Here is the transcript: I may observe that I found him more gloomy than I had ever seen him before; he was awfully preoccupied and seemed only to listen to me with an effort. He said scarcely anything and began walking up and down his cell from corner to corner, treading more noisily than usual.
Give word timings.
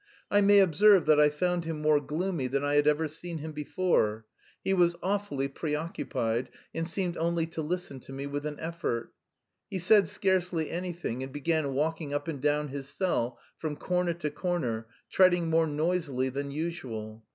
I 0.31 0.41
may 0.41 0.57
observe 0.57 1.05
that 1.05 1.19
I 1.19 1.29
found 1.29 1.63
him 1.65 1.79
more 1.79 1.99
gloomy 1.99 2.47
than 2.47 2.63
I 2.63 2.73
had 2.73 2.87
ever 2.87 3.07
seen 3.07 3.37
him 3.37 3.51
before; 3.51 4.25
he 4.63 4.73
was 4.73 4.95
awfully 5.03 5.47
preoccupied 5.47 6.49
and 6.73 6.89
seemed 6.89 7.17
only 7.17 7.45
to 7.45 7.61
listen 7.61 7.99
to 7.99 8.11
me 8.11 8.25
with 8.25 8.47
an 8.47 8.59
effort. 8.59 9.13
He 9.69 9.77
said 9.77 10.07
scarcely 10.07 10.71
anything 10.71 11.21
and 11.21 11.31
began 11.31 11.75
walking 11.75 12.15
up 12.15 12.27
and 12.27 12.41
down 12.41 12.69
his 12.69 12.89
cell 12.89 13.37
from 13.59 13.75
corner 13.75 14.15
to 14.15 14.31
corner, 14.31 14.87
treading 15.11 15.51
more 15.51 15.67
noisily 15.67 16.29
than 16.29 16.49
usual. 16.49 17.23